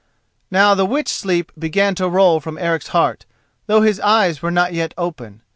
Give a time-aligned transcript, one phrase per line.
[0.49, 3.27] Now the witch sleep began to roll from Eric's heart,
[3.67, 5.43] though his eyes were not yet open.